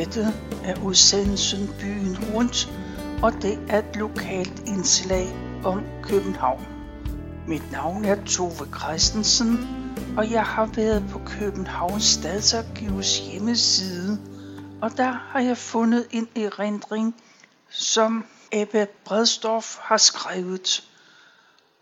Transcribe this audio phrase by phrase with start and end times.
[0.00, 0.34] Dette
[0.64, 2.68] er udsendelsen Byen Rundt,
[3.22, 5.28] og det er et lokalt indslag
[5.64, 6.66] om København.
[7.48, 9.68] Mit navn er Tove Christensen,
[10.16, 14.18] og jeg har været på Københavns Stadsarkivs hjemmeside,
[14.82, 17.14] og der har jeg fundet en erindring,
[17.70, 20.88] som Ebbe Bredstorff har skrevet.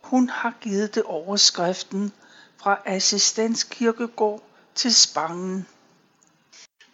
[0.03, 2.13] Hun har givet det overskriften
[2.57, 4.43] fra assistenskirkegård
[4.75, 5.67] til Spangen.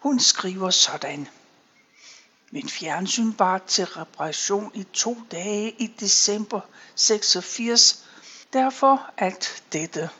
[0.05, 1.29] Hun skriver sådan.
[2.51, 6.61] Min fjernsyn var til reparation i to dage i december
[6.95, 8.05] 86,
[8.53, 10.11] derfor alt dette.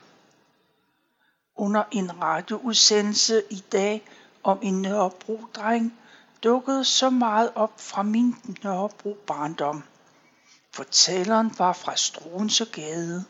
[1.57, 4.09] Under en radioudsendelse i dag
[4.43, 5.99] om en Nørrebro-dreng
[6.45, 9.83] dukkede så meget op fra min Nørrebro barndom.
[10.73, 13.25] Fortælleren var fra Struensegade.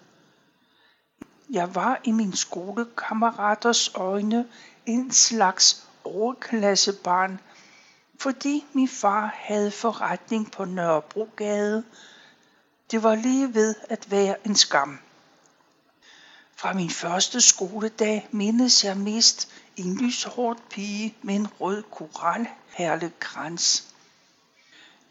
[1.50, 4.48] Jeg var i min skolekammeraters øjne
[4.86, 7.40] en slags overklassebarn,
[8.18, 11.84] fordi min far havde forretning på Nørrebrogade.
[12.90, 14.98] Det var lige ved at være en skam.
[16.56, 23.94] Fra min første skoledag mindes jeg mest en lyshård pige med en rød koralherlekrans.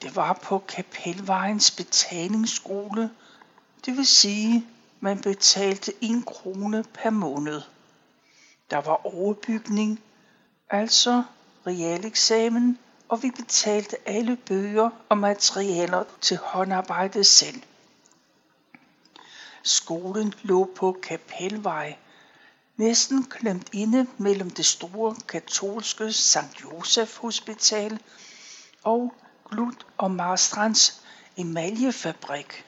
[0.02, 3.10] Det var på Kapelvejens betalingsskole,
[3.86, 4.68] det vil sige,
[5.00, 7.62] man betalte en krone per måned.
[8.70, 10.02] Der var overbygning,
[10.74, 11.24] altså
[11.68, 12.80] realeksamen,
[13.10, 17.62] og vi betalte alle bøger og materialer til håndarbejde selv.
[19.64, 21.98] Skolen lå på Kapelvej,
[22.78, 26.62] næsten klemt inde mellem det store katolske St.
[26.64, 28.00] Josef Hospital
[28.84, 29.14] og
[29.50, 31.02] Glut og Marstrands
[31.38, 32.66] emaljefabrik.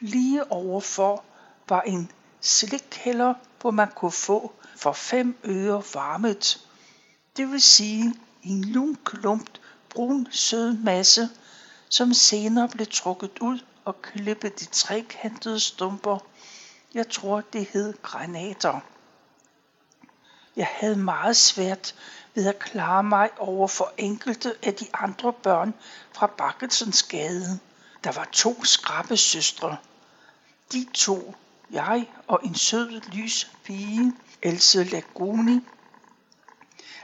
[0.00, 1.24] Lige overfor
[1.68, 2.10] var en
[2.40, 6.67] slikkælder, hvor man kunne få for fem øre varmet.
[7.38, 9.50] Det vil sige en lun klump
[9.90, 11.28] brun sød masse,
[11.88, 16.18] som senere blev trukket ud og klippet i trekantede stumper.
[16.94, 18.80] Jeg tror, det hed granater.
[20.56, 21.94] Jeg havde meget svært
[22.34, 25.74] ved at klare mig over for enkelte af de andre børn
[26.12, 27.58] fra Bakkelsens gade.
[28.04, 29.76] Der var to skrappe søstre.
[30.72, 31.34] De to,
[31.70, 34.12] jeg og en sød lys pige,
[34.42, 35.60] Else Laguni,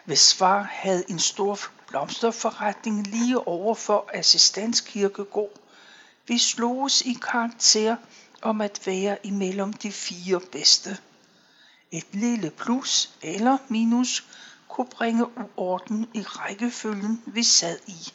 [0.05, 5.53] hvis far havde en stor blomsterforretning lige over for assistenskirkegård.
[6.27, 7.97] Vi sloges i karakter
[8.43, 10.99] om at være imellem de fire bedste.
[11.91, 14.25] Et lille plus eller minus
[14.69, 18.12] kunne bringe uorden i rækkefølgen, vi sad i.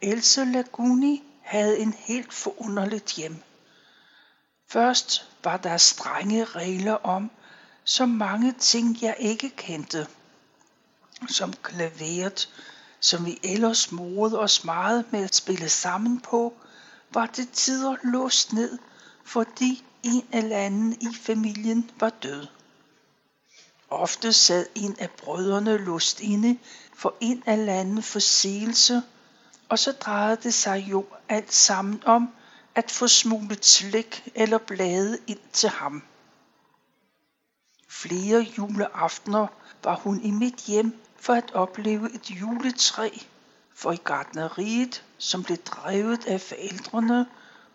[0.00, 3.42] Else Laguni havde en helt forunderligt hjem.
[4.68, 7.30] Først var der strenge regler om,
[7.88, 10.06] så mange ting jeg ikke kendte.
[11.28, 12.48] Som klaveret,
[13.00, 16.54] som vi ellers morede os meget med at spille sammen på,
[17.10, 18.78] var det tider låst ned,
[19.24, 22.46] fordi en eller anden i familien var død.
[23.90, 26.58] Ofte sad en af brødrene låst inde
[26.94, 29.02] for en eller anden forseelse,
[29.68, 32.28] og så drejede det sig jo alt sammen om
[32.74, 36.02] at få smuglet slik eller blade ind til ham.
[37.88, 39.46] Flere juleaftener
[39.84, 43.10] var hun i mit hjem for at opleve et juletræ,
[43.74, 47.26] for i gardneriet, som blev drevet af forældrene,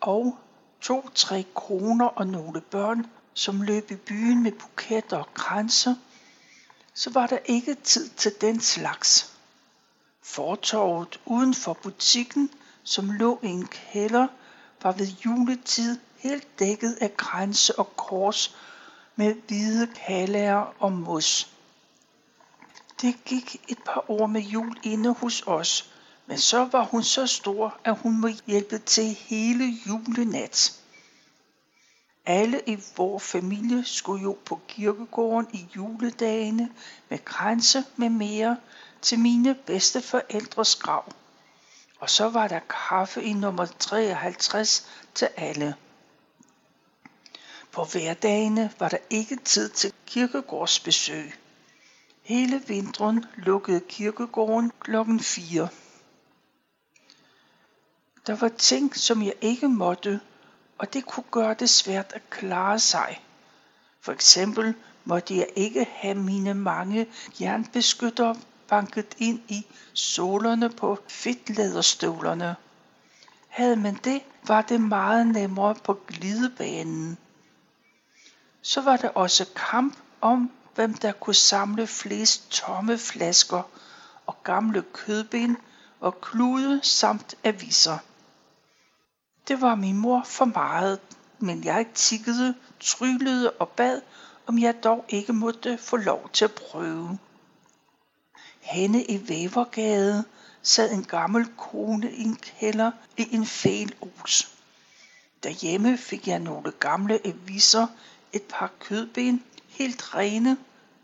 [0.02, 0.38] og
[0.82, 5.96] to-tre kroner og nogle børn, som løb i byen med buketter og kranse,
[6.94, 9.34] så var der ikke tid til den slags.
[10.22, 12.50] Fortorvet uden for butikken,
[12.84, 14.28] som lå i en kælder,
[14.82, 18.56] var ved juletid helt dækket af kranse og kors
[19.16, 21.54] med hvide kalager og mos.
[23.02, 25.94] Det gik et par år med jul inde hos os,
[26.26, 30.80] men så var hun så stor, at hun må hjælpe til hele julenat.
[32.26, 36.70] Alle i vor familie skulle jo på kirkegården i juledagene
[37.10, 38.58] med kranse med mere
[39.02, 41.14] til mine bedste forældres grav.
[42.00, 42.60] Og så var der
[42.90, 45.76] kaffe i nummer 53 til alle.
[47.74, 51.34] På hverdagene var der ikke tid til kirkegårdsbesøg.
[52.22, 55.68] Hele vinteren lukkede kirkegården klokken 4.
[58.28, 60.20] Der var ting, som jeg ikke måtte,
[60.78, 63.22] og det kunne gøre det svært at klare sig.
[64.02, 64.74] For eksempel
[65.04, 67.08] måtte jeg ikke have mine mange
[67.42, 68.36] jernbeskytter
[68.68, 72.56] banket ind i solerne på fedtlæderstøvlerne.
[73.48, 77.18] Havde man det, var det meget nemmere på glidebanen.
[78.66, 83.62] Så var der også kamp om, hvem der kunne samle flest tomme flasker,
[84.26, 85.58] og gamle kødben
[86.00, 87.98] og klude samt aviser.
[89.48, 91.00] Det var min mor for meget,
[91.40, 94.02] men jeg tikkede, tryllede og bad,
[94.48, 97.20] om jeg dog ikke måtte få lov til at prøve.
[98.62, 100.24] Henne i Vævergade
[100.62, 104.50] sad en gammel kone i en kælder i en fælus.
[105.44, 107.88] Derhjemme fik jeg nogle gamle aviser,
[108.34, 110.58] et par kødben, helt rene,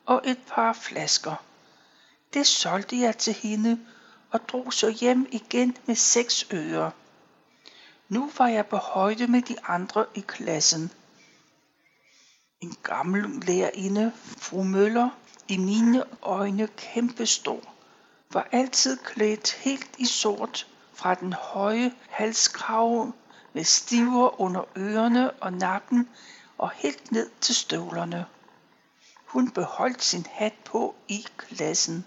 [0.05, 1.35] og et par flasker.
[2.33, 3.79] Det solgte jeg til hende
[4.31, 6.91] og drog så hjem igen med seks øre.
[8.09, 10.91] Nu var jeg på højde med de andre i klassen.
[12.61, 15.09] En gammel lærerinde, fru Møller,
[15.47, 17.61] i mine øjne kæmpestor,
[18.33, 23.13] var altid klædt helt i sort fra den høje halskrave
[23.53, 26.09] med stiver under ørerne og nakken
[26.59, 28.25] og helt ned til støvlerne.
[29.25, 32.05] Hun beholdt sin hat på i klassen.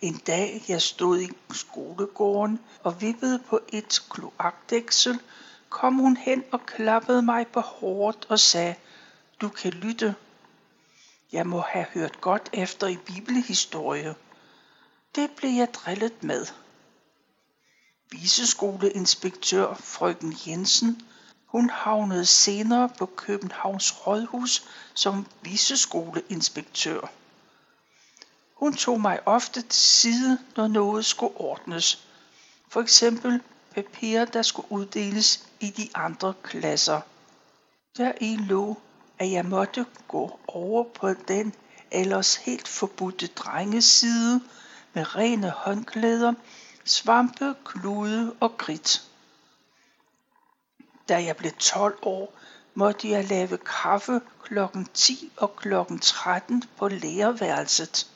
[0.00, 5.20] En dag jeg stod i skolegården og vippede på et kloakdæksel,
[5.68, 8.74] kom hun hen og klappede mig på hårdt og sagde,
[9.40, 10.14] du kan lytte.
[11.32, 14.14] Jeg må have hørt godt efter i bibelhistorie.
[15.14, 16.46] Det blev jeg drillet med.
[18.10, 21.02] Viseskoleinspektør frøken Jensen,
[21.56, 24.64] hun havnede senere på Københavns Rådhus
[24.94, 27.10] som viseskoleinspektør.
[28.54, 32.06] Hun tog mig ofte til side, når noget skulle ordnes.
[32.68, 33.40] For eksempel
[33.74, 37.00] papirer, der skulle uddeles i de andre klasser.
[37.96, 38.78] Der i lå,
[39.18, 41.54] at jeg måtte gå over på den
[41.90, 44.40] ellers helt forbudte drengeside
[44.92, 46.32] med rene håndklæder,
[46.84, 49.05] svampe, klude og kridt.
[51.08, 52.38] Da jeg blev 12 år,
[52.74, 58.06] måtte jeg lave kaffe klokken 10 og klokken 13 på lærerværelset.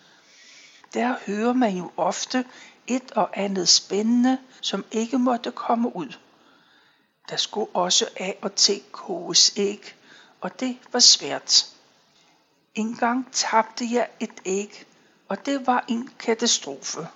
[0.95, 2.45] Der hører man jo ofte
[2.87, 6.17] et og andet spændende, som ikke måtte komme ud.
[7.31, 9.95] Der skulle også af og til koges æg,
[10.41, 11.67] og det var svært.
[12.75, 14.87] En gang tabte jeg et æg,
[15.29, 17.09] og det var en katastrofe.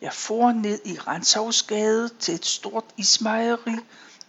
[0.00, 3.76] Jeg for ned i Renshavsgade til et stort ismejeri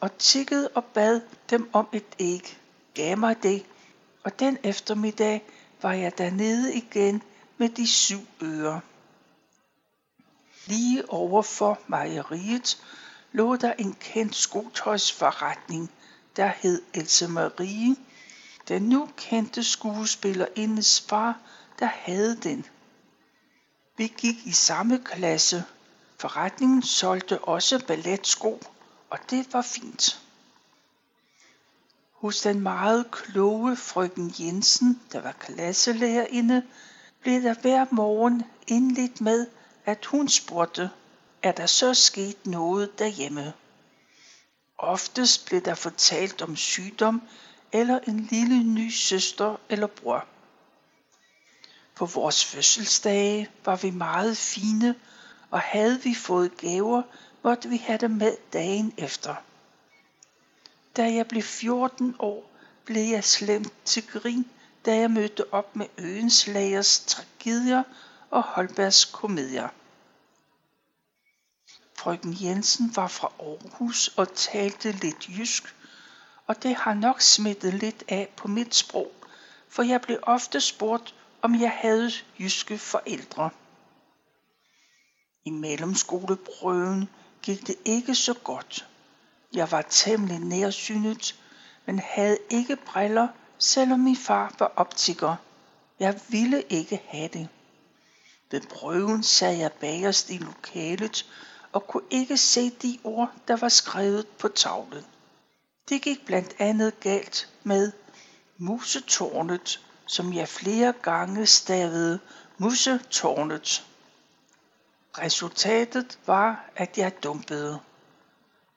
[0.04, 2.58] og tikkede og bad dem om et æg.
[2.94, 3.66] Gav mig det,
[4.24, 5.44] og den eftermiddag
[5.82, 7.24] var jeg dernede igen
[7.58, 8.80] med de syv ører.
[10.66, 12.84] Lige over for mejeriet
[13.32, 15.92] lå der en kendt skotøjsforretning,
[16.36, 17.96] der hed Else Marie,
[18.68, 21.40] den nu kendte skuespillerindes far,
[21.80, 22.66] der havde den.
[23.98, 25.64] Vi gik i samme klasse.
[26.20, 28.60] Forretningen solgte også balletsko,
[29.14, 30.22] og det var fint.
[32.12, 36.64] Hos den meget kloge frøken Jensen, der var klasselærerinde,
[37.22, 39.48] blev der hver morgen indledt med,
[39.86, 40.90] at hun spurgte,
[41.44, 43.54] er der så sket noget derhjemme?
[44.78, 47.22] Oftest blev der fortalt om sygdom
[47.72, 50.26] eller en lille ny søster eller bror.
[51.96, 54.96] På vores fødselsdage var vi meget fine,
[55.52, 57.02] og havde vi fået gaver,
[57.44, 59.36] måtte vi have det med dagen efter.
[60.98, 62.50] Da jeg blev 14 år,
[62.86, 64.50] blev jeg slemt til grin,
[64.86, 67.84] da jeg mødte op med Øenslagers tragedier
[68.30, 69.70] og Holbergs komedier.
[71.98, 75.76] Frøken Jensen var fra Aarhus og talte lidt jysk,
[76.48, 79.12] og det har nok smittet lidt af på mit sprog,
[79.70, 83.50] for jeg blev ofte spurgt, om jeg havde jyske forældre.
[85.46, 87.10] I mellemskoleprøven
[87.44, 88.88] gik det ikke så godt.
[89.54, 91.36] Jeg var temmelig nærsynet,
[91.86, 95.36] men havde ikke briller, selvom min far var optiker.
[96.00, 97.48] Jeg ville ikke have det.
[98.52, 101.26] Ved prøven sad jeg bagerst i lokalet
[101.72, 105.06] og kunne ikke se de ord, der var skrevet på tavlen.
[105.90, 107.92] Det gik blandt andet galt med
[108.58, 112.20] musetårnet, som jeg flere gange stavede
[112.58, 113.86] musetårnet.
[115.18, 117.80] Resultatet var, at jeg dumpede.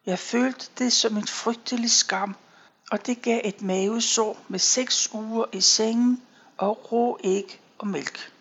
[0.05, 2.35] Jeg følte det som en frygtelig skam,
[2.91, 6.21] og det gav et mavesår med seks uger i sengen
[6.57, 8.31] og rå æg og mælk.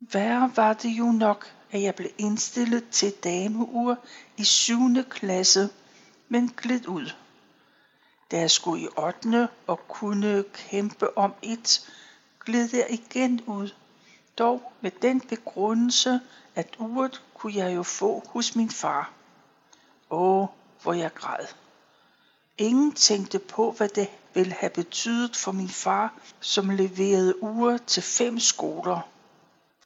[0.00, 3.96] Værre var det jo nok, at jeg blev indstillet til dameur
[4.36, 4.78] i 7.
[5.10, 5.68] klasse,
[6.28, 7.10] men gled ud.
[8.30, 9.48] Da jeg skulle i 8.
[9.66, 11.90] og kunne kæmpe om et,
[12.44, 13.70] gled jeg igen ud,
[14.38, 16.20] dog med den begrundelse,
[16.54, 19.12] at uret kunne jeg jo få hos min far.
[20.10, 20.46] Åh,
[20.82, 21.46] hvor jeg græd.
[22.58, 28.02] Ingen tænkte på, hvad det ville have betydet for min far, som leverede uger til
[28.02, 29.00] fem skoler.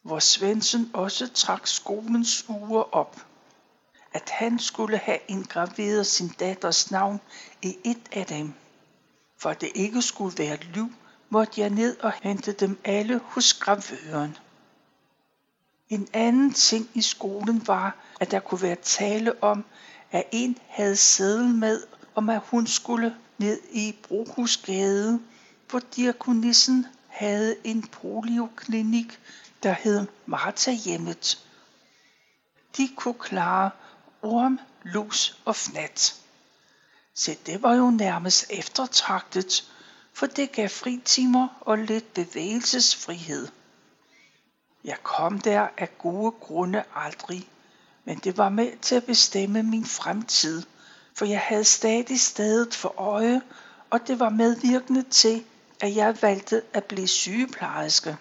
[0.02, 3.26] hvor Svendsen også trak skolens uger op.
[4.12, 7.21] At han skulle have indgraveret sin datters navn
[7.62, 8.54] i et af dem.
[9.38, 10.92] For det ikke skulle være liv,
[11.30, 14.37] måtte jeg ned og hente dem alle hos gravøren.
[15.88, 19.64] En anden ting i skolen var, at der kunne være tale om,
[20.10, 21.82] at en havde sædel med,
[22.14, 25.20] om at hun skulle ned i Brohusgade,
[25.70, 29.20] hvor diakonissen havde en polioklinik,
[29.62, 31.44] der hed Martha Hjemmet.
[32.76, 33.70] De kunne klare
[34.22, 36.16] orm, lus og fnat.
[37.14, 39.72] Så det var jo nærmest eftertragtet,
[40.20, 43.48] for det gav fritimer og lidt bevægelsesfrihed.
[44.84, 47.48] Jeg kom der af gode grunde aldrig,
[48.04, 50.62] men det var med til at bestemme min fremtid,
[51.14, 53.42] for jeg havde stadig stedet for øje,
[53.90, 55.44] og det var medvirkende til,
[55.80, 58.16] at jeg valgte at blive sygeplejerske.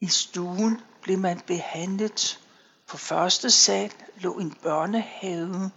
[0.00, 2.40] I stuen blev man behandlet.
[2.86, 5.70] På første sal lå en børnehave.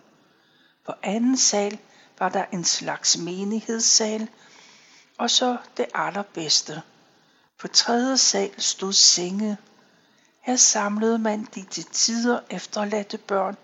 [0.86, 1.80] På anden sal
[2.20, 4.30] var der en slags menighedssal,
[5.22, 6.82] og så det allerbedste.
[7.60, 9.58] På tredje sal stod senge.
[10.40, 13.58] Her samlede man de til tider efterladte børn,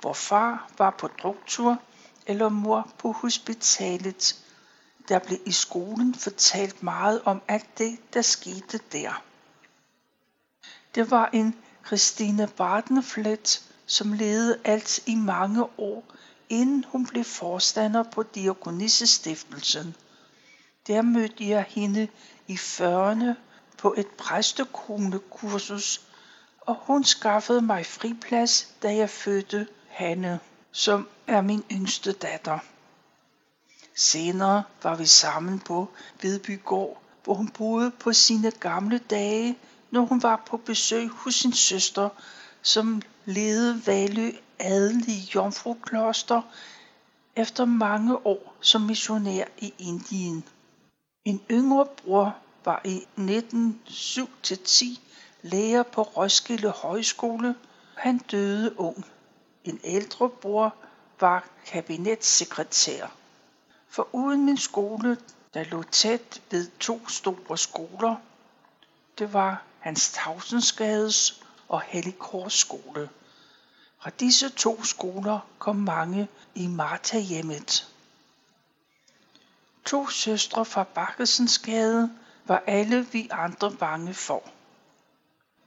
[0.00, 1.78] hvor far var på druktur
[2.26, 4.44] eller mor på hospitalet.
[5.08, 9.22] Der blev i skolen fortalt meget om alt det, der skete der.
[10.94, 16.04] Det var en Christine Bartenflet, som levede alt i mange år,
[16.48, 19.96] inden hun blev forstander på Diakonissestiftelsen.
[20.86, 22.08] Der mødte jeg hende
[22.46, 23.34] i 40'erne
[23.78, 26.00] på et præstekonekursus,
[26.60, 30.40] og hun skaffede mig friplads, da jeg fødte Hanne,
[30.72, 32.58] som er min yngste datter.
[33.94, 35.88] Senere var vi sammen på
[36.22, 39.58] Vedbygård, hvor hun boede på sine gamle dage,
[39.90, 42.08] når hun var på besøg hos sin søster,
[42.62, 46.42] som ledede Valø adelige jomfrukloster
[47.36, 50.44] efter mange år som missionær i Indien.
[51.26, 54.84] En yngre bror var i 1907-10
[55.42, 57.54] lærer på Roskilde Højskole.
[57.96, 59.04] Han døde ung.
[59.64, 60.74] En ældre bror
[61.20, 63.06] var kabinetssekretær.
[63.88, 65.18] For uden min skole,
[65.54, 68.16] der lå tæt ved to store skoler,
[69.18, 73.08] det var Hans Tavsensgades og Helligkors skole.
[73.98, 77.95] Fra disse to skoler kom mange i Martha hjemmet.
[79.86, 82.10] To søstre fra Bakkesensgade
[82.44, 84.42] var alle vi andre bange for.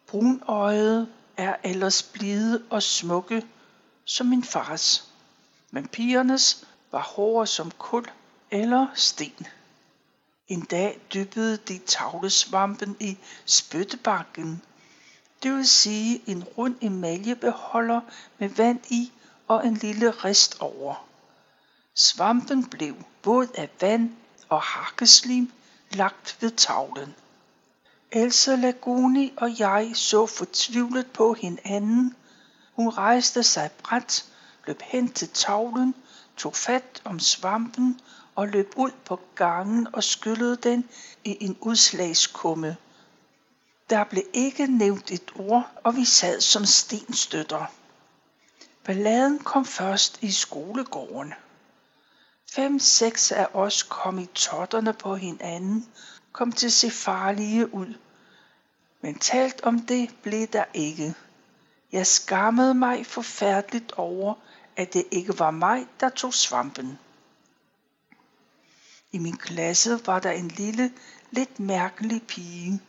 [0.07, 1.07] Brunøjet
[1.38, 3.45] er ellers blide og smukke
[4.05, 5.07] som min fars,
[5.71, 8.05] men pigernes var hårde som kul
[8.51, 9.47] eller sten.
[10.47, 14.61] En dag dyppede de tavlesvampen i spyttebakken,
[15.43, 18.01] det vil sige en rund emaljebeholder
[18.38, 19.11] med vand i
[19.47, 21.08] og en lille rist over.
[22.01, 24.15] Svampen blev våd af vand
[24.49, 25.51] og hakkeslim
[25.91, 27.15] lagt ved tavlen.
[28.11, 32.15] Elsa Laguni og jeg så fortvivlet på hinanden.
[32.73, 34.25] Hun rejste sig bræt,
[34.67, 35.95] løb hen til tavlen,
[36.37, 37.99] tog fat om svampen
[38.35, 40.89] og løb ud på gangen og skyllede den
[41.23, 42.77] i en udslagskumme.
[43.89, 47.65] Der blev ikke nævnt et ord, og vi sad som stenstøtter.
[48.83, 51.33] Balladen kom først i skolegården.
[52.53, 55.85] Fem-seks af os kom i totterne på hinanden,
[56.31, 57.93] kom til at se farlige ud.
[59.01, 61.13] Men talt om det blev der ikke.
[61.91, 64.33] Jeg skammede mig forfærdeligt over,
[64.75, 66.99] at det ikke var mig, der tog svampen.
[69.11, 70.93] I min klasse var der en lille,
[71.31, 72.81] lidt mærkelig pige.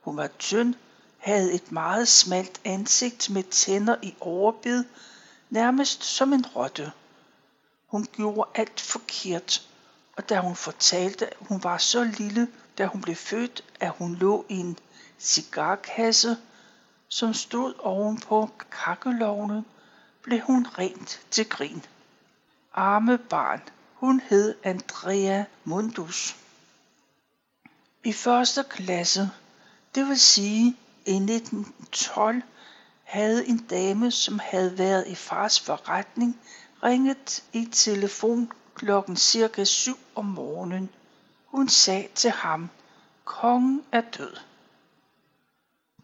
[0.00, 0.74] Hun var tynd,
[1.18, 4.84] havde et meget smalt ansigt med tænder i overbid,
[5.50, 6.92] nærmest som en rotte.
[7.88, 9.68] Hun gjorde alt forkert,
[10.16, 14.14] og da hun fortalte, at hun var så lille, da hun blev født, at hun
[14.14, 14.78] lå i en
[15.18, 16.36] cigarkasse,
[17.08, 19.66] som stod oven på kakkelovnen,
[20.22, 21.84] blev hun rent til grin.
[22.74, 23.62] Arme barn,
[23.94, 26.36] hun hed Andrea Mundus.
[28.04, 29.30] I første klasse,
[29.94, 30.76] det vil sige
[31.06, 32.42] i 1912,
[33.04, 36.40] havde en dame, som havde været i fars forretning,
[36.82, 40.90] ringet i telefon klokken cirka 7 om morgenen.
[41.46, 42.70] Hun sagde til ham,
[43.24, 44.36] kongen er død.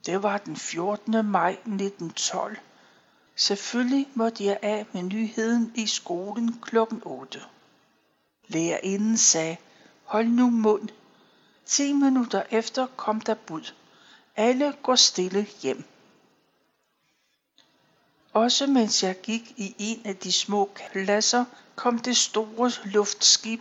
[0.07, 1.27] Det var den 14.
[1.27, 2.57] maj 1912.
[3.37, 7.41] Selvfølgelig måtte jeg af med nyheden i skolen klokken 8.
[8.49, 9.57] Lærerinden sagde,
[10.05, 10.89] hold nu mund.
[11.67, 13.73] 10 minutter efter kom der bud.
[14.37, 15.85] Alle går stille hjem.
[18.35, 23.61] Også mens jeg gik i en af de små pladser, kom det store luftskib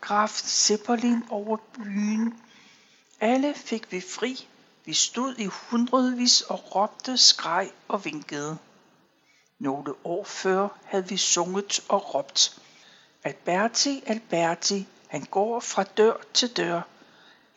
[0.00, 2.34] Graf Zeppelin over byen.
[3.20, 4.48] Alle fik vi fri.
[4.84, 8.58] Vi stod i hundredvis og råbte, skreg og vinkede.
[9.58, 12.58] Nogle år før havde vi sunget og råbt.
[13.24, 16.80] Alberti, Alberti, han går fra dør til dør.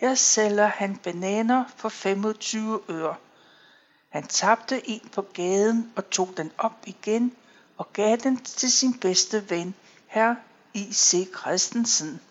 [0.01, 3.15] Jeg sælger han bananer for 25 øre.
[4.13, 7.35] Han tabte en på gaden og tog den op igen
[7.77, 9.75] og gav den til sin bedste ven,
[10.07, 10.35] herr
[10.73, 11.27] I.C.
[11.37, 12.21] Christensen.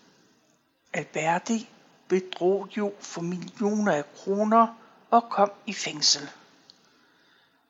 [0.92, 1.68] Alberti
[2.08, 4.66] bedrog jo for millioner af kroner
[5.10, 6.30] og kom i fængsel.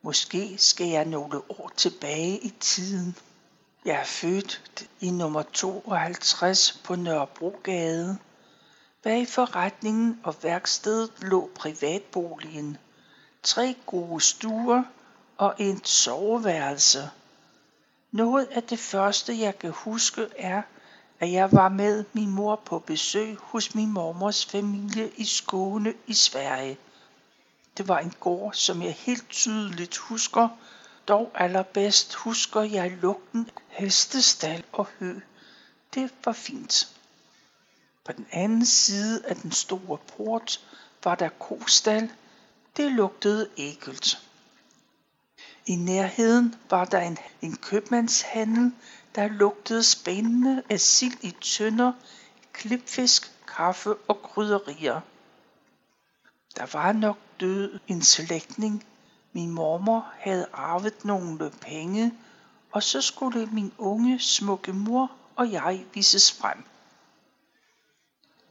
[0.01, 3.17] Måske skal jeg nogle år tilbage i tiden.
[3.85, 8.17] Jeg er født i nummer 52 på Nørrebrogade.
[9.03, 12.77] Bag forretningen og værkstedet lå privatboligen.
[13.43, 14.83] Tre gode stuer
[15.37, 17.09] og en soveværelse.
[18.11, 20.61] Noget af det første, jeg kan huske, er,
[21.19, 26.13] at jeg var med min mor på besøg hos min mormors familie i Skåne i
[26.13, 26.77] Sverige.
[27.77, 30.49] Det var en gård, som jeg helt tydeligt husker,
[31.07, 35.19] dog allerbedst husker jeg lugten hestestal og hø.
[35.93, 36.87] Det var fint.
[38.03, 40.59] På den anden side af den store port
[41.03, 42.11] var der kostal.
[42.77, 44.29] Det lugtede ægelt.
[45.65, 48.73] I nærheden var der en, en købmandshandel,
[49.15, 51.93] der lugtede spændende af sild i tønder,
[52.53, 55.01] klipfisk, kaffe og krydderier.
[56.57, 58.85] Der var nok død en slægtning.
[59.33, 62.13] Min mormor havde arvet nogle penge,
[62.71, 66.63] og så skulle min unge, smukke mor og jeg vises frem.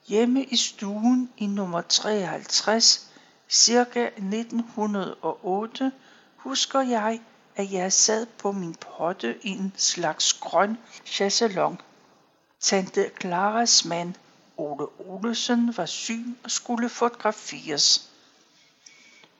[0.06, 3.11] Hjemme i stuen i nummer 53,
[3.52, 5.92] cirka 1908,
[6.36, 7.20] husker jeg,
[7.56, 11.82] at jeg sad på min potte i en slags grøn chaiselong.
[12.60, 14.14] Tante Claras mand,
[14.56, 18.10] Ole Olesen, var syg og skulle fotograferes.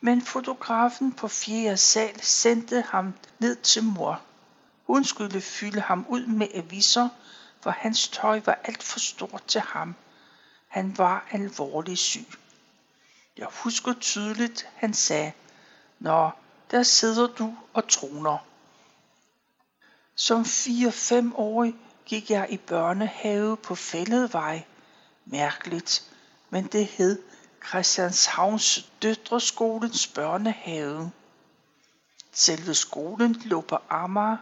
[0.00, 4.20] Men fotografen på fjerde sal sendte ham ned til mor.
[4.86, 7.08] Hun skulle fylde ham ud med aviser,
[7.60, 9.94] for hans tøj var alt for stort til ham.
[10.68, 12.26] Han var alvorligt syg.
[13.36, 15.32] Jeg husker tydeligt, han sagde,
[15.98, 16.30] Nå,
[16.70, 18.38] der sidder du og troner.
[20.14, 24.64] Som 4-5-årig gik jeg i børnehave på Fælledvej.
[25.24, 26.12] Mærkeligt,
[26.50, 27.22] men det hed
[27.68, 31.12] Christianshavns Døtreskolens børnehave.
[32.32, 34.36] Selve skolen lå på Amager,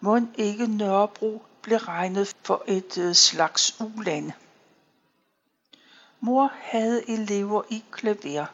[0.00, 4.32] må ikke Nørrebro blev regnet for et øh, slags uland.
[6.20, 8.46] Mor havde elever i klaver.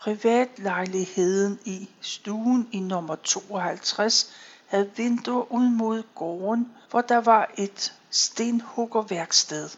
[0.00, 4.32] Privatlejligheden i stuen i nummer 52
[4.66, 9.70] havde vinduer ud mod gården, hvor der var et stenhuggerværksted.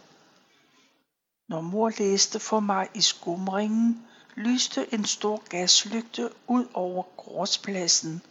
[1.48, 8.22] Når mor læste for mig i skumringen, lyste en stor gaslygte ud over gårdspladsen.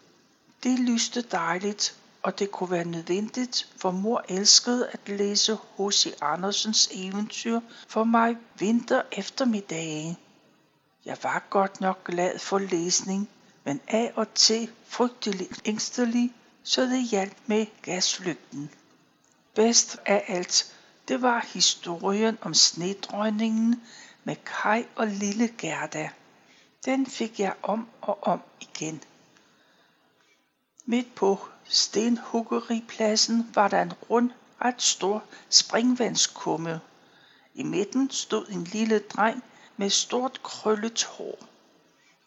[0.64, 6.14] Det lyste dejligt, og det kunne være nødvendigt, for mor elskede at læse H.C.
[6.22, 10.18] Andersens eventyr for mig vinter eftermiddage.
[11.06, 13.30] Jeg var godt nok glad for læsning,
[13.64, 16.34] men af og til frygteligt ængstelig,
[16.64, 18.70] så det hjalp med gasflygten.
[19.56, 20.76] Bedst af alt,
[21.08, 23.82] det var historien om snedrøgningen
[24.24, 26.10] med Kai og lille Gerda.
[26.86, 29.04] Den fik jeg om og om igen.
[30.86, 36.82] Midt på stenhuggeripladsen var der en rund, ret stor springvandskumme.
[37.54, 39.44] I midten stod en lille dreng
[39.78, 41.38] med stort krøllet hår.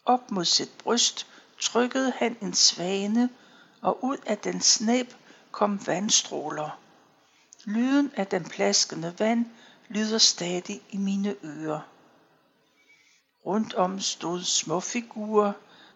[0.05, 1.27] Op mod sit bryst
[1.61, 3.31] trykkede han en svane,
[3.83, 5.15] og ud af den snæb
[5.51, 6.79] kom vandstråler.
[7.65, 9.47] Lyden af den plaskende vand
[9.89, 11.81] lyder stadig i mine ører.
[13.47, 15.53] Rundt om stod småfigurer,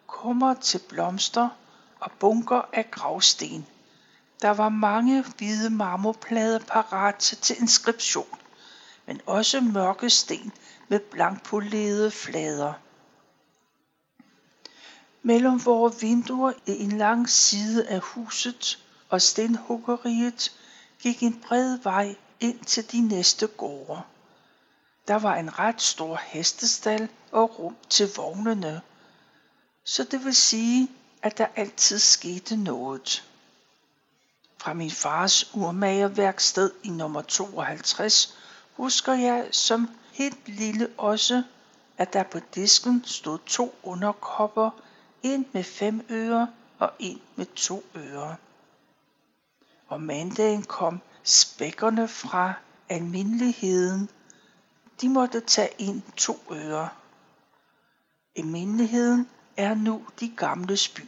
[0.07, 1.49] kummer til blomster
[2.01, 3.67] og bunker af gravsten.
[4.41, 8.39] Der var mange hvide marmorplader parat til inskription,
[9.05, 10.51] men også mørke sten
[10.87, 12.73] med blankpolerede flader.
[15.23, 20.51] Mellem vore vinduer i en lang side af huset og stenhuggeriet
[20.99, 24.01] gik en bred vej ind til de næste gårde.
[25.07, 28.81] Der var en ret stor hestestal og rum til vognene.
[29.83, 30.87] Så det vil sige,
[31.21, 33.27] at der altid skete noget.
[34.57, 38.37] Fra min fars urmagerværksted i nummer 52
[38.73, 41.43] husker jeg som helt lille også,
[41.97, 44.69] at der på disken stod to underkopper,
[45.23, 46.47] en med fem øre
[46.79, 48.35] og en med to øre.
[49.87, 52.53] Og mandagen kom spækkerne fra
[52.89, 54.09] almindeligheden.
[55.01, 56.89] De måtte tage ind to øre.
[58.35, 59.29] Almindeligheden
[59.61, 61.01] er nu de gamle by.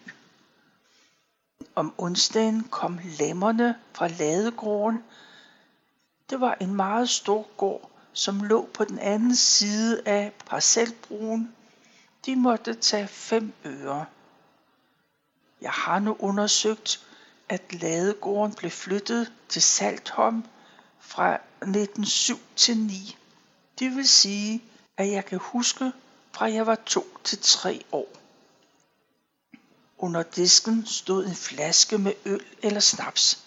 [1.75, 5.03] Om onsdagen kom lemmerne fra ladegården.
[6.29, 11.55] Det var en meget stor gård, som lå på den anden side af parcelbroen.
[12.25, 14.05] De måtte tage fem øre.
[15.61, 17.05] Jeg har nu undersøgt,
[17.49, 20.43] at ladegården blev flyttet til Saltholm
[20.99, 23.17] fra 1907 til 9.
[23.79, 24.63] Det vil sige,
[24.97, 25.91] at jeg kan huske,
[26.33, 28.22] fra jeg var to til tre år.
[29.97, 33.43] Under disken stod en flaske med øl eller snaps.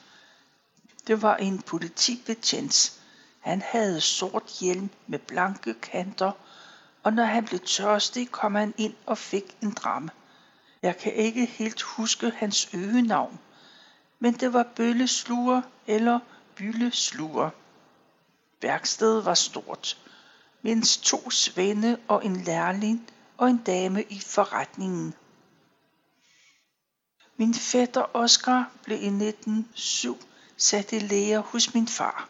[1.07, 3.01] Det var en politibetjent.
[3.41, 6.33] Han havde sort hjelm med blanke kanter,
[7.03, 10.11] og når han blev tørstig, kom han ind og fik en dram.
[10.83, 13.39] Jeg kan ikke helt huske hans øgenavn,
[14.19, 16.19] men det var bøllesluger eller
[16.55, 17.51] byllesluger.
[18.63, 19.99] Værkstedet var stort,
[20.63, 25.15] mens to svende og en lærling og en dame i forretningen.
[27.39, 30.19] Min fætter Oscar blev i 1907
[30.57, 32.29] sat i læger hos min far.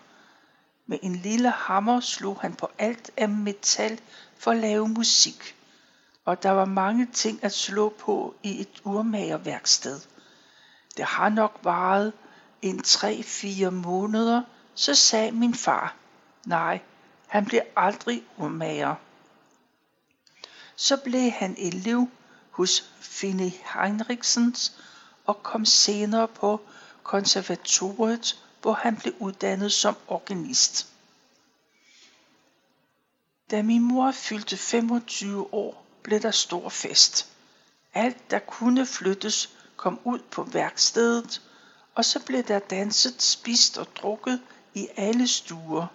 [0.87, 4.01] Med en lille hammer slog han på alt af metal
[4.39, 5.57] for at lave musik,
[6.25, 10.01] og der var mange ting at slå på i et urmagerværksted.
[10.97, 12.13] Det har nok varet
[12.63, 14.43] en 3-4 måneder,
[14.75, 15.95] så sagde min far,
[16.47, 16.81] nej,
[17.27, 18.95] han blev aldrig urmager.
[20.77, 22.09] Så blev han elev
[22.51, 24.73] hos Finne Heinrichsens
[25.27, 26.61] og kom senere på
[27.03, 30.87] konservatoriet, hvor han blev uddannet som organist.
[33.51, 37.27] Da min mor fyldte 25 år, blev der stor fest.
[37.95, 41.43] Alt, der kunne flyttes, kom ud på værkstedet,
[41.95, 44.41] og så blev der danset, spist og drukket
[44.75, 45.87] i alle stuer.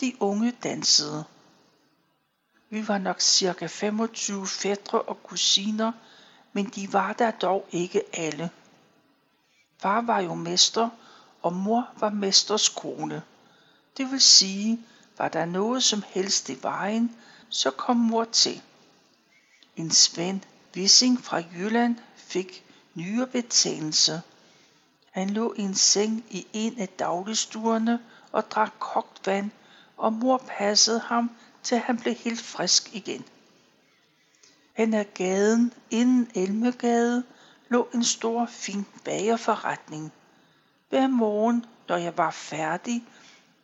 [0.00, 1.24] De unge dansede.
[2.70, 5.92] Vi var nok cirka 25 fædre og kusiner,
[6.54, 8.50] men de var der dog ikke alle.
[9.78, 10.88] Far var jo mester,
[11.42, 13.22] og mor var mesters kone.
[13.96, 14.80] Det vil sige,
[15.18, 17.16] var der noget som helst i vejen,
[17.48, 18.62] så kom mor til.
[19.76, 20.40] En Svend
[20.74, 22.64] Vissing fra Jylland fik
[22.94, 24.22] nyrebetændelse.
[25.10, 28.00] Han lå i en seng i en af dagligstuerne
[28.32, 29.50] og drak kogt vand,
[29.96, 31.30] og mor passede ham,
[31.62, 33.24] til han blev helt frisk igen.
[34.74, 37.24] Hen ad gaden, inden Elmegade,
[37.68, 40.12] lå en stor, fin bagerforretning.
[40.88, 43.04] Hver morgen, når jeg var færdig,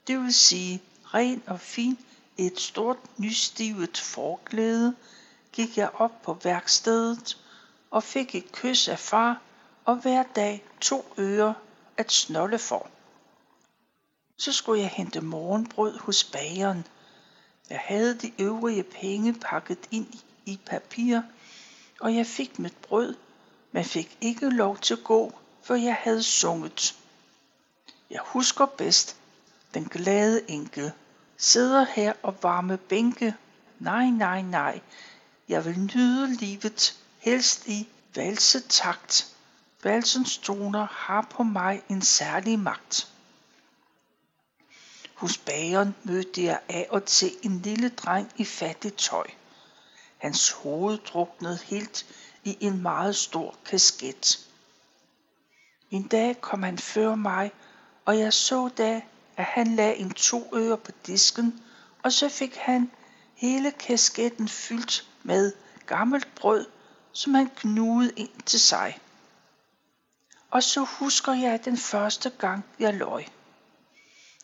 [0.06, 0.82] det vil sige
[1.14, 1.98] ren og fin,
[2.36, 4.94] et stort nystivet forklæde,
[5.52, 7.38] gik jeg op på værkstedet
[7.90, 9.40] og fik et kys af far
[9.84, 11.54] og hver dag to øre
[11.96, 12.88] at snolde for.
[14.36, 16.86] Så skulle jeg hente morgenbrød hos bageren.
[17.70, 21.20] Jeg havde de øvrige penge pakket ind i i papir,
[22.00, 23.14] og jeg fik mit brød,
[23.72, 26.94] men fik ikke lov til at gå, for jeg havde sunget.
[28.10, 29.16] Jeg husker bedst
[29.74, 30.92] den glade enke.
[31.36, 33.34] Sidder her og varme bænke.
[33.78, 34.80] Nej, nej, nej.
[35.48, 39.36] Jeg vil nyde livet, helst i valsetakt.
[39.82, 43.08] Valsens toner har på mig en særlig magt.
[45.14, 49.26] Hos bageren mødte jeg af og til en lille dreng i fattigt tøj.
[50.20, 52.06] Hans hoved druknede helt
[52.44, 54.48] i en meget stor kasket.
[55.90, 57.52] En dag kom han før mig,
[58.04, 59.02] og jeg så da,
[59.36, 61.62] at han lagde en to øre på disken,
[62.02, 62.90] og så fik han
[63.34, 65.52] hele kasketten fyldt med
[65.86, 66.66] gammelt brød,
[67.12, 68.98] som han knugede ind til sig.
[70.50, 73.26] Og så husker jeg den første gang, jeg løg.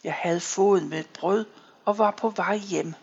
[0.04, 1.44] Jeg havde fået med brød
[1.84, 2.94] og var på vej hjem.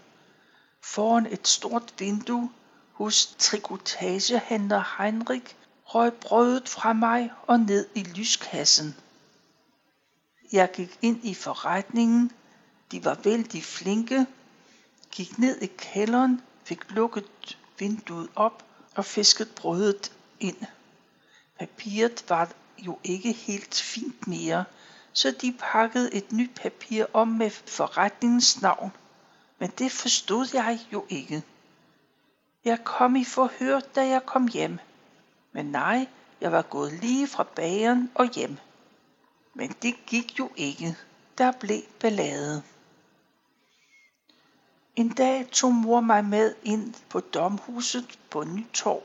[0.81, 2.51] Foran et stort vindue
[2.93, 8.95] hos trikotagehandler Heinrich røg brødet fra mig og ned i lyskassen.
[10.51, 12.32] Jeg gik ind i forretningen.
[12.91, 14.25] De var vældig flinke.
[15.12, 18.63] Gik ned i kælderen, fik lukket vinduet op
[18.95, 20.58] og fisket brødet ind.
[21.60, 24.65] Papiret var jo ikke helt fint mere,
[25.13, 28.91] så de pakkede et nyt papir om med forretningens navn.
[29.60, 31.43] Men det forstod jeg jo ikke.
[32.65, 34.80] Jeg kom i forhør, da jeg kom hjem.
[35.52, 36.08] Men nej,
[36.41, 38.58] jeg var gået lige fra bageren og hjem.
[39.54, 40.97] Men det gik jo ikke.
[41.38, 42.63] Der blev ballade.
[44.95, 49.04] En dag tog mor mig med ind på domhuset på Nytorv.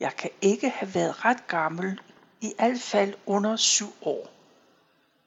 [0.00, 2.00] Jeg kan ikke have været ret gammel,
[2.40, 4.30] i alt fald under syv år.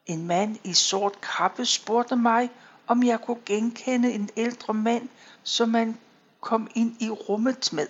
[0.06, 2.50] En mand i sort kappe spurgte mig,
[2.86, 5.08] om jeg kunne genkende en ældre mand,
[5.42, 5.98] som man
[6.40, 7.88] kom ind i rummet med.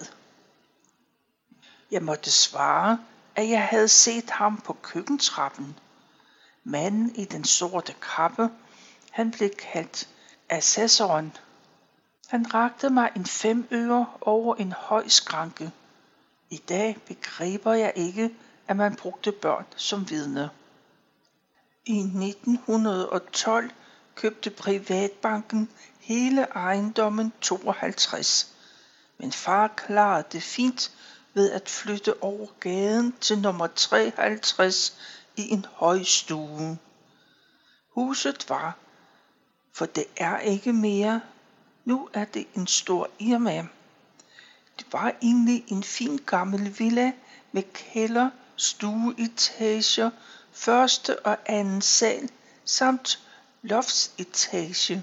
[1.91, 2.99] Jeg måtte svare,
[3.37, 5.79] at jeg havde set ham på køkkentrappen.
[6.65, 8.51] Manden i den sorte kappe,
[9.11, 10.09] han blev kaldt
[10.49, 11.37] assessoren.
[12.29, 15.73] Han rakte mig en fem øre over en høj skranke.
[16.51, 18.35] I dag begriber jeg ikke,
[18.69, 20.51] at man brugte børn som vidne.
[21.85, 23.71] I 1912
[24.14, 25.70] købte Privatbanken
[26.01, 28.55] hele ejendommen 52.
[29.18, 30.92] Men far klarede det fint
[31.35, 34.96] ved at flytte over gaden til nummer 53
[35.37, 36.79] i en høj stue.
[37.90, 38.77] Huset var,
[39.73, 41.20] for det er ikke mere,
[41.85, 43.66] nu er det en stor Irma.
[44.79, 47.12] Det var egentlig en fin gammel villa
[47.53, 50.11] med kælder, stueetager,
[50.53, 52.31] første og anden sal
[52.64, 53.30] samt
[53.62, 55.03] loftsetage.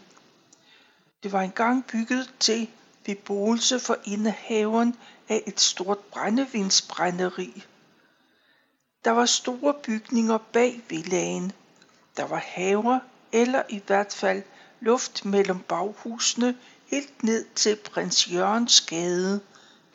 [1.23, 2.69] Det var engang bygget til
[3.03, 4.95] beboelse for indehaveren
[5.29, 7.63] af et stort brændevinsbrænderi.
[9.05, 11.51] Der var store bygninger bag villagen.
[12.17, 12.99] Der var haver,
[13.31, 14.43] eller i hvert fald
[14.79, 19.41] luft mellem baghusene helt ned til prins Jørgens gade.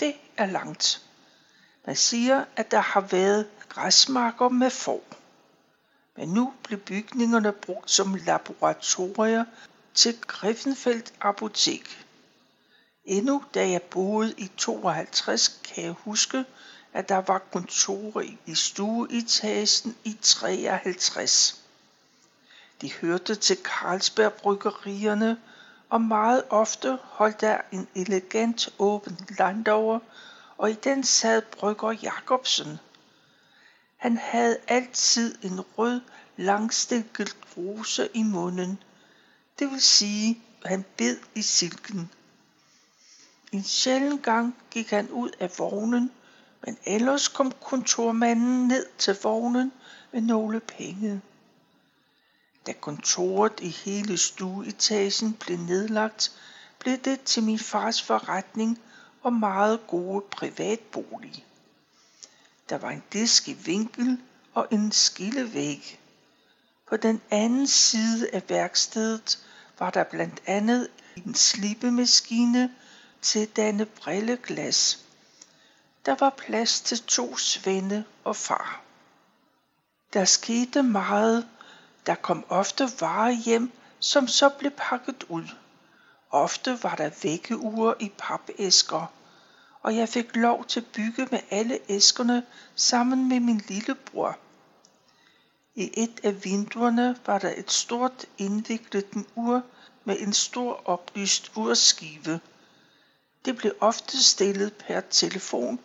[0.01, 1.03] Det er langt.
[1.87, 5.03] Man siger, at der har været græsmarker med får.
[6.17, 9.45] Men nu blev bygningerne brugt som laboratorier
[9.95, 12.07] til Griffenfeldt Apotek.
[13.05, 16.45] Endnu da jeg boede i 52, kan jeg huske,
[16.93, 21.61] at der var kontor i stueetagen i 53.
[22.81, 25.41] De hørte til Carlsberg Bryggerierne,
[25.91, 29.99] og meget ofte holdt der en elegant åben landover,
[30.59, 32.79] og i den sad brygger Jacobsen.
[34.03, 36.01] Han havde altid en rød,
[36.37, 38.79] langstilket rose i munden.
[39.59, 42.11] Det vil sige, at han bed i silken.
[43.53, 46.11] En sjælden gang gik han ud af vognen,
[46.67, 49.73] men ellers kom kontormanden ned til vognen
[50.13, 51.21] med nogle penge.
[52.67, 56.33] Da kontoret i hele stueetagen blev nedlagt,
[56.79, 58.81] blev det til min fars forretning
[59.23, 61.47] og meget gode privatbolig.
[62.69, 64.19] Der var en disk i vinkel
[64.55, 66.01] og en skillevæg.
[66.89, 69.39] På den anden side af værkstedet
[69.79, 72.75] var der blandt andet en slibemaskine
[73.23, 75.05] til danne brilleglas.
[76.07, 78.83] Der var plads til to svende og far.
[80.13, 81.49] Der skete meget.
[82.07, 85.49] Der kom ofte varer hjem, som så blev pakket ud.
[86.31, 89.13] Ofte var der vækkeure i papæsker,
[89.83, 92.43] og jeg fik lov til at bygge med alle æskerne
[92.75, 94.39] sammen med min lillebror.
[95.75, 99.63] I et af vinduerne var der et stort indviklet ur
[100.05, 102.41] med en stor oplyst urskive.
[103.45, 105.81] Det blev ofte stillet per telefon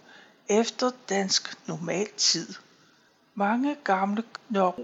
[0.49, 2.53] efter dansk normaltid.
[3.35, 4.23] Mange gamle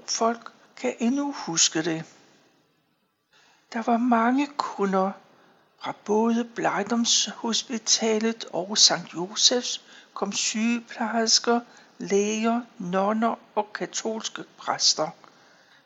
[0.07, 2.05] folk kan endnu huske det.
[3.73, 5.11] Der var mange kunder
[5.83, 9.13] fra både Blejdomshospitalet og St.
[9.15, 9.81] Josefs
[10.13, 11.59] kom sygeplejersker,
[11.97, 15.09] læger, nonner og katolske præster.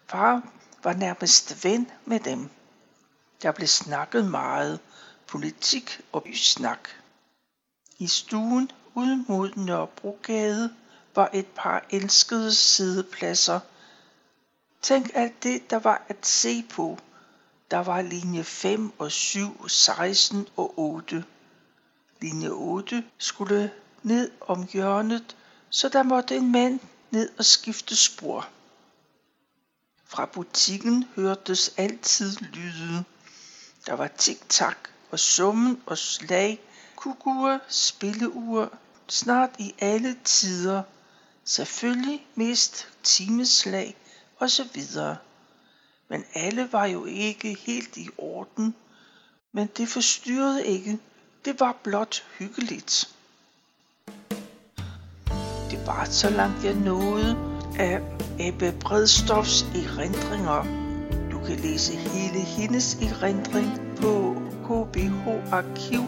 [0.07, 0.41] Far
[0.83, 2.49] var nærmest ven med dem.
[3.41, 4.79] Der blev snakket meget,
[5.27, 6.89] politik og bysnak.
[7.99, 10.73] I stuen ud mod Nørrebrogade
[11.15, 13.59] var et par elskede sidepladser.
[14.81, 16.99] Tænk alt det, der var at se på.
[17.71, 21.25] Der var linje 5 og 7, 16 og 8.
[22.21, 23.71] Linje 8 skulle
[24.03, 25.35] ned om hjørnet,
[25.69, 26.79] så der måtte en mand
[27.11, 28.49] ned og skifte spor.
[30.05, 33.03] Fra butikken hørtes altid lyde.
[33.85, 36.61] Der var tik-tak og summen og slag,
[36.95, 38.77] kukuer, spilleur,
[39.07, 40.83] snart i alle tider.
[41.43, 43.97] Selvfølgelig mest timeslag
[44.37, 45.17] og så videre.
[46.09, 48.75] Men alle var jo ikke helt i orden.
[49.51, 50.99] Men det forstyrrede ikke.
[51.45, 53.09] Det var blot hyggeligt.
[55.71, 57.37] Det var så langt jeg nåede
[57.79, 58.01] af
[58.39, 60.63] Ebbe Bredstofs erindringer.
[61.31, 66.07] Du kan læse hele hendes erindring på kbharkiv.dk.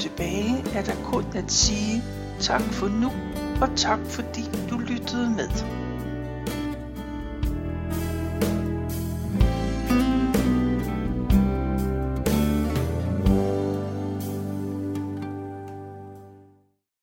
[0.00, 2.02] Tilbage er der kun at sige
[2.40, 3.12] tak for nu,
[3.60, 5.48] og tak fordi du lyttede med.